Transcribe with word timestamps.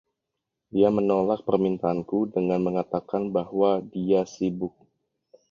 Dia 0.73 0.89
menolak 0.97 1.39
permintaanku 1.49 2.19
dengan 2.35 2.59
mengatakan 2.67 3.23
bahwa 3.37 3.71
dia 3.93 4.21
sibuk. 4.33 4.73